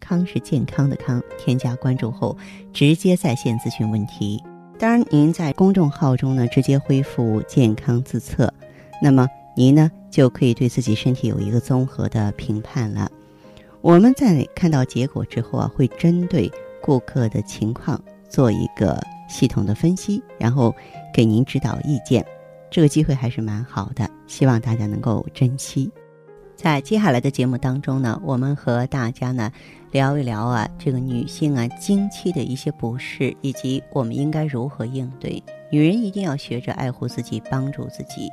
[0.00, 2.36] 康是健康的康，添加关注后
[2.72, 4.42] 直接在线咨询问题。
[4.78, 8.52] 当然，您在公众号中呢直接恢复健康自测，
[9.02, 13.10] 那么您呢就可以对自己身体有一个综合的评判了。
[13.80, 20.74] 我们在看到结果之后啊，会针对顾客的情况做一个系统的分析，然后
[21.12, 22.24] 给您指导意见。
[22.70, 25.90] 这个机会还是蛮好的，希望大家能够珍惜。
[26.58, 29.52] 在接下来的节目当中呢，我们和大家呢
[29.92, 35.40] 聊一聊啊，这个女性啊经期的一些不适，以及我们应该如何应对。
[35.70, 38.28] 女人一定要学着爱护自己，帮助自己。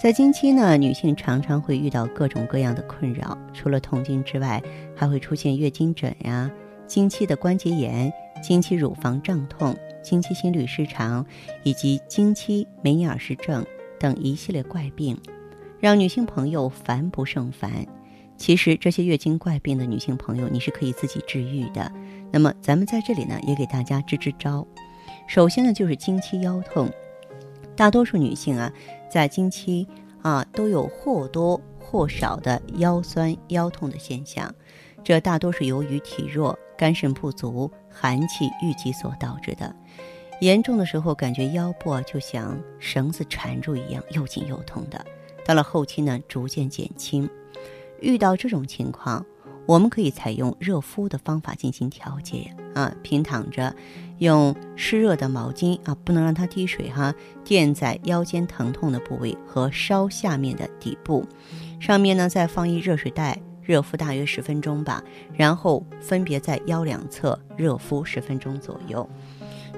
[0.00, 4.62] 在经期呢，女性常常会遇到各种各样的困扰，除了痛经之外，
[4.94, 6.48] 还会出现月经疹呀、
[6.86, 11.26] 经期的关节炎、经期乳房胀痛、经期心律失常，
[11.64, 13.66] 以及经期梅尼尔氏症
[13.98, 15.18] 等一系列怪病。
[15.82, 17.84] 让女性朋友烦不胜烦。
[18.36, 21.90] 其实这些月经怪病的女性朋友，你是可以自己治愈的。
[22.30, 24.64] 那么咱们在这里呢，也给大家支支招。
[25.26, 26.88] 首先呢，就是经期腰痛。
[27.74, 28.72] 大多数女性啊，
[29.10, 29.84] 在经期
[30.22, 34.54] 啊都有或多或少的腰酸腰痛的现象。
[35.02, 39.74] 这大多是由于体弱、肝肾不足、寒气郁积所导致的。
[40.40, 45.04] 严重的时候，感觉腰部啊就像绳子缠住一样，又紧又痛的。
[45.44, 47.28] 到了后期呢，逐渐减轻。
[48.00, 49.24] 遇到这种情况，
[49.66, 52.92] 我们可以采用热敷的方法进行调节啊。
[53.02, 53.74] 平躺着，
[54.18, 61.24] 用湿热的毛巾啊，不能让它滴水哈，垫在腰间疼痛的部位和稍下面的底部，
[61.80, 65.02] 上面呢再放一热水袋，热敷大约十分钟吧。
[65.32, 69.08] 然后分别在腰两侧热敷十分钟左右。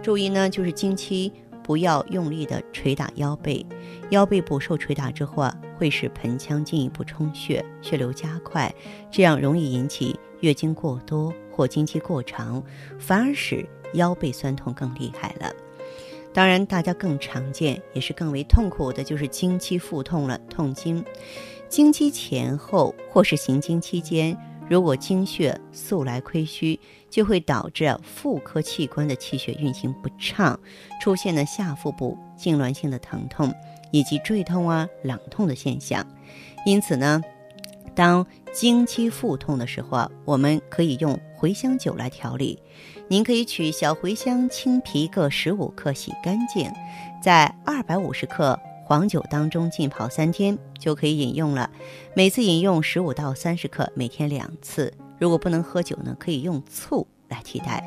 [0.02, 1.32] 注意呢，就是经期。
[1.64, 3.64] 不要用力的捶打腰背，
[4.10, 8.72] 腰背部受捶打之后啊，会使盆腔进一步充血，血流加快，
[9.10, 12.62] 这样容易引起月经过多或经期过长，
[12.98, 15.50] 反而使腰背酸痛更厉害了。
[16.34, 21.02] 当然，大家更常见也是更为痛苦的，就是经期腹痛了，痛经。
[21.68, 24.36] 经期前后或是行经期间。
[24.68, 26.78] 如果经血素来亏虚，
[27.10, 30.58] 就会导致妇科器官的气血运行不畅，
[31.00, 33.52] 出现了下腹部痉挛性的疼痛
[33.92, 36.04] 以及坠痛啊、冷痛的现象。
[36.64, 37.22] 因此呢，
[37.94, 42.58] 当经期腹痛的时候啊，我们可以用茴香酒来调理。
[43.06, 46.72] 您可以取小茴香、青皮各十五克，洗干净，
[47.22, 48.58] 在二百五十克。
[48.84, 51.70] 黄酒当中浸泡三天就可以饮用了，
[52.14, 54.92] 每次饮用十五到三十克，每天两次。
[55.18, 57.82] 如果不能喝酒呢，可以用醋来替代，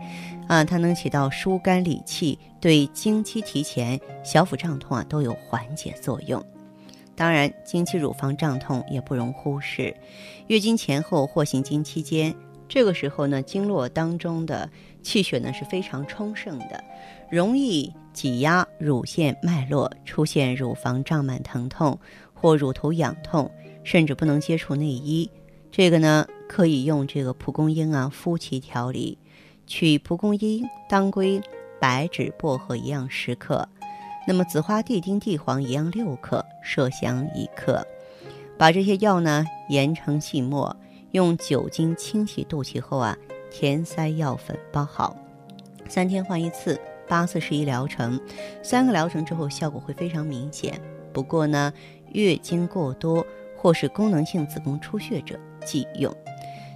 [0.47, 6.43] 啊，它能起到疏肝理气，对经期提前、小腹胀痛啊都有缓解作用。
[7.15, 9.95] 当然，经期乳房胀痛也不容忽视。
[10.47, 12.33] 月经前后或行经期间，
[12.67, 14.69] 这个时候呢，经络当中的
[15.01, 16.83] 气血呢是非常充盛的，
[17.29, 17.93] 容易。
[18.13, 21.99] 挤压乳腺脉络，出现乳房胀满疼痛
[22.33, 23.51] 或乳头痒痛，
[23.83, 25.29] 甚至不能接触内衣。
[25.71, 29.19] 这个呢，可以用这个蒲公英啊敷其调理。
[29.67, 31.39] 取蒲公英、当归、
[31.79, 33.69] 白芷、薄荷一样十克，
[34.27, 37.85] 那么紫花地丁、地黄一样六克，麝香一克。
[38.57, 40.75] 把这些药呢研成细末，
[41.11, 43.17] 用酒精清洗肚脐后啊，
[43.49, 45.15] 填塞药粉包好，
[45.87, 46.79] 三天换一次。
[47.09, 48.19] 八次是一疗程，
[48.61, 50.77] 三个疗程之后效果会非常明显。
[51.13, 51.71] 不过呢，
[52.11, 53.25] 月经过多
[53.55, 56.13] 或是功能性子宫出血者忌用。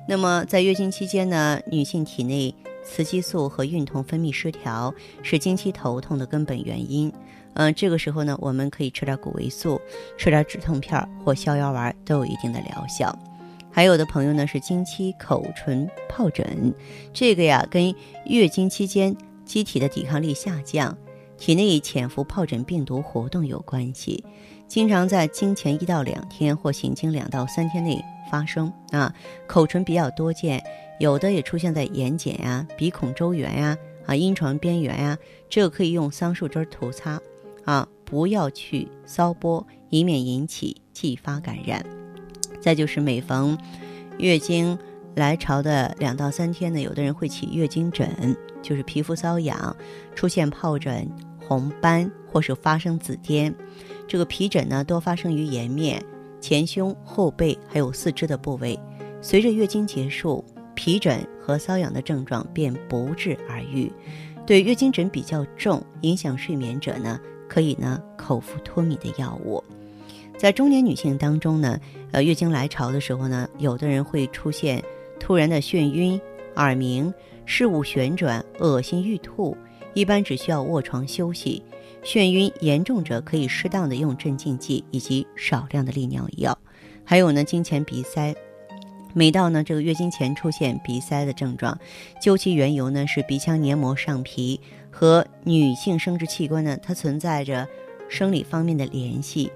[0.08, 7.12] 那么在月经期间呢，女性体内雌激素和孕酮分泌失调是经期头痛的根本原因。
[7.56, 9.82] 嗯，这个时候呢，我们可以吃点谷维素，
[10.18, 13.14] 吃点止痛片或逍遥丸，都有一定的疗效。
[13.72, 16.74] 还有的朋友呢是经期口唇疱疹，
[17.14, 17.94] 这个呀跟
[18.26, 19.16] 月经期间。
[19.44, 20.98] 机体的抵抗力下降，
[21.38, 24.24] 体内潜伏疱疹病毒活动有关系，
[24.66, 28.02] 经常在经前一到两天或行经两到三天内
[28.32, 29.14] 发生啊。
[29.48, 30.64] 口唇比较多见，
[31.02, 35.18] 有的也出现在眼睑呀、鼻孔周缘呀、啊阴唇边缘呀，
[35.50, 37.20] 这个可以用桑树枝涂擦
[37.66, 42.01] 啊，不要去搔拨，以免引起继发感染。
[42.62, 43.58] 再就是每逢
[44.20, 44.78] 月经
[45.16, 49.76] 来潮的两到三天呢，有的人会起月经疹，就是皮肤瘙痒，
[50.16, 51.10] 出现疱疹、
[51.46, 53.54] 红斑，或是发生紫癜。
[54.08, 56.02] 这个皮疹呢，多发生于颜面、
[56.40, 58.80] 前胸、后背还有四肢的部位。
[59.22, 60.44] 随着月经结束，
[60.76, 63.92] 皮疹和瘙痒的症状便不治而愈。
[64.46, 69.64] 对月经疹比较重、影响睡眠者呢，可以呢口服脱敏的药物。
[70.42, 71.80] 在中年女性当中呢，
[72.12, 74.84] 呃，月经来潮的时候呢，有的人会出现
[75.20, 76.20] 突然的眩晕、
[76.56, 77.14] 耳鸣、
[77.46, 79.56] 事物旋转、恶心欲吐，
[79.94, 81.62] 一般只需要卧床休息。
[82.04, 86.58] 眩晕严重者可以适当的用镇静剂以及少量的利尿药。
[87.06, 88.34] 还有呢，经前鼻塞。
[89.14, 91.78] 每到呢这个月经前出现鼻塞的症状，
[92.20, 94.60] 究其缘由呢是鼻腔黏膜上皮
[94.90, 97.68] 和女性生殖器官呢它存在着
[98.10, 99.52] 生理方面的联系，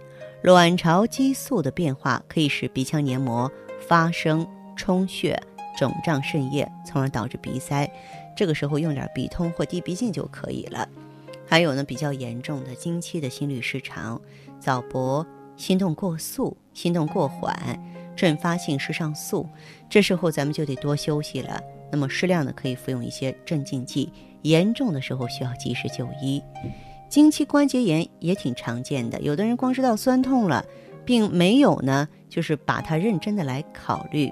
[0.45, 3.51] 卵巢激素的变化可以使鼻腔黏膜
[3.87, 5.41] 发生充血、
[5.75, 7.91] 肿胀渗液，从而导致鼻塞。
[8.37, 10.87] 这个时候用点鼻通或滴鼻镜就可以了。
[11.47, 14.21] 还有呢比较严重的经期的心律失常、
[14.59, 15.25] 早搏、
[15.57, 17.81] 心动过速、心动过缓。
[18.15, 19.49] 阵发性失上素，
[19.89, 21.59] 这时候咱们就得多休息了。
[21.91, 24.13] 那么适量的可以服用一些镇静剂，
[24.43, 26.39] 严重的时候需要及时就医。
[27.09, 30.65] 经期关节炎也挺常见的，有的人光知道酸痛了，
[31.05, 34.31] 并没有呢，就是把它认真的来考虑。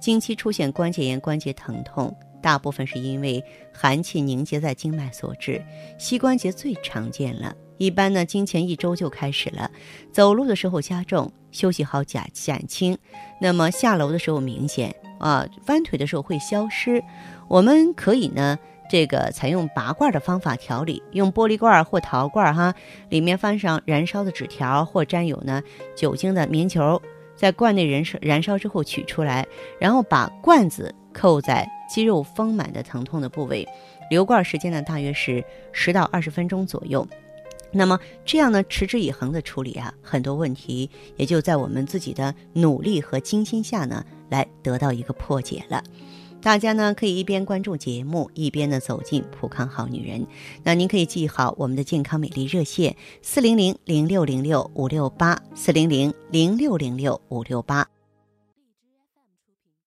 [0.00, 5.62] 经期出现关节炎、关节疼痛，大部分是因为寒气凝结在经脉所致，
[5.98, 7.54] 膝关节最常见了。
[7.78, 9.70] 一般呢，经前一周就开始了，
[10.12, 12.96] 走路的时候加重，休息好减减轻。
[13.40, 17.02] 那么下楼的时候明显啊，弯腿的时候会消失。
[17.48, 18.58] 我们可以呢，
[18.90, 22.74] 这个采用拔罐的方法调理，用玻璃罐或陶罐哈，
[23.08, 25.62] 里面放上燃烧的纸条或沾有呢
[25.94, 27.00] 酒精的棉球，
[27.36, 29.46] 在罐内燃烧燃烧之后取出来，
[29.78, 33.64] 然后把罐子扣在肌肉丰满的疼痛的部位，
[34.10, 37.06] 留罐时间呢大约是十到二十分钟左右。
[37.70, 45.80] 那么这样呢，持之以恒的处理啊，很多问题也就在我们自己的努力和精心下呢，来得到一个破解了。
[46.42, 50.26] 大家呢可以一边关注节目，一边呢走进普康好女人。
[50.62, 57.86] 那您可以记好我们的健康美丽热线：四零零零六零六五六八，四零零零六零六五六八。